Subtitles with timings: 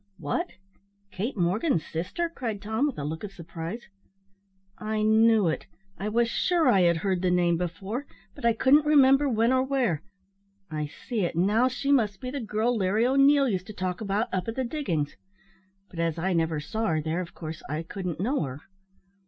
[0.17, 0.53] "What!
[1.11, 3.85] Kate Morgan's sister!" cried Tom, with a look of surprise.
[4.79, 8.83] "I knew it; I was sure I had heard the name before, but I couldn't
[8.87, 10.01] remember when or where;
[10.71, 14.27] I see it now; she must be the girl Larry O'Neil used to talk about
[14.33, 15.15] up at the diggin's;
[15.87, 18.61] but as I never saw her there, of course I couldn't know her."